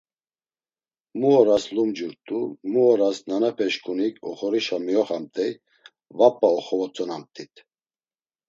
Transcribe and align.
Mu 1.19 1.27
oras 1.41 1.63
lumcurt̆u, 1.75 2.39
mu 2.71 2.81
oras 2.91 3.17
nanapeşǩunik 3.29 4.15
oxorişa 4.29 4.77
mioxamt̆ey 4.85 5.51
va 6.17 6.27
p̌a 6.37 6.49
oxovotzonamt̆it. 6.57 7.53